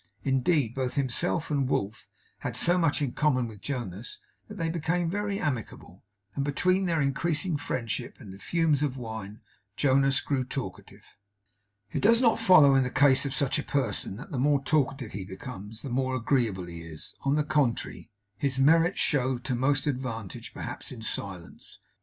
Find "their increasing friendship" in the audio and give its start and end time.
6.87-8.15